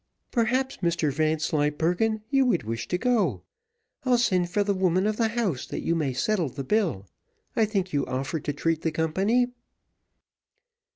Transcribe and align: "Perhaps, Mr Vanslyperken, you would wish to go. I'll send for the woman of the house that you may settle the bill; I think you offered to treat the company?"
"Perhaps, 0.31 0.77
Mr 0.77 1.13
Vanslyperken, 1.13 2.23
you 2.31 2.43
would 2.47 2.63
wish 2.63 2.87
to 2.87 2.97
go. 2.97 3.43
I'll 4.03 4.17
send 4.17 4.49
for 4.49 4.63
the 4.63 4.73
woman 4.73 5.05
of 5.05 5.17
the 5.17 5.27
house 5.27 5.67
that 5.67 5.81
you 5.85 5.93
may 5.93 6.11
settle 6.11 6.49
the 6.49 6.63
bill; 6.63 7.07
I 7.55 7.65
think 7.65 7.93
you 7.93 8.03
offered 8.07 8.43
to 8.45 8.53
treat 8.53 8.81
the 8.81 8.89
company?" 8.91 9.49